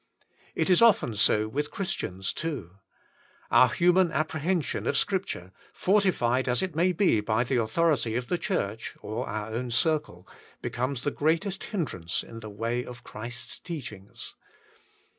It 0.55 0.71
is 0.71 0.81
often 0.81 1.15
so 1.15 1.47
with 1.47 1.69
Christians 1.69 2.33
too; 2.33 2.77
our 3.51 3.69
human 3.69 4.11
apprehension 4.11 4.87
of 4.87 4.97
Scripture, 4.97 5.51
fortified 5.73 6.49
as 6.49 6.63
it 6.63 6.75
may 6.75 6.91
be 6.91 7.19
by 7.21 7.43
the 7.43 7.57
authority 7.61 8.15
of 8.15 8.25
the 8.27 8.39
Church, 8.39 8.95
or 9.01 9.29
our 9.29 9.49
own 9.51 9.69
circle, 9.69 10.27
becomes 10.59 11.03
the 11.03 11.11
greatest 11.11 11.65
hindrance 11.65 12.23
in 12.23 12.39
the 12.39 12.49
way 12.49 12.83
of 12.83 13.03
Christ's 13.03 13.59
teachings. 13.59 14.33